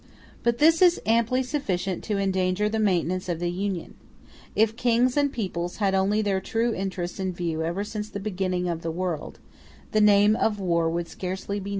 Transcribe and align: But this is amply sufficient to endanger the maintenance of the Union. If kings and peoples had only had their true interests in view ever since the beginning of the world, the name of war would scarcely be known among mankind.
But 0.41 0.57
this 0.57 0.81
is 0.81 0.99
amply 1.05 1.43
sufficient 1.43 2.03
to 2.05 2.17
endanger 2.17 2.67
the 2.67 2.79
maintenance 2.79 3.29
of 3.29 3.37
the 3.39 3.51
Union. 3.51 3.93
If 4.55 4.75
kings 4.75 5.15
and 5.15 5.31
peoples 5.31 5.75
had 5.77 5.93
only 5.93 6.17
had 6.17 6.25
their 6.25 6.41
true 6.41 6.73
interests 6.73 7.19
in 7.19 7.33
view 7.33 7.61
ever 7.61 7.83
since 7.83 8.09
the 8.09 8.19
beginning 8.19 8.67
of 8.67 8.81
the 8.81 8.89
world, 8.89 9.37
the 9.91 10.01
name 10.01 10.35
of 10.35 10.59
war 10.59 10.89
would 10.89 11.07
scarcely 11.07 11.59
be 11.59 11.59
known 11.59 11.61
among 11.61 11.63
mankind. 11.65 11.69